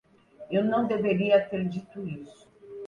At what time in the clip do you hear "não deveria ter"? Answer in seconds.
0.65-1.63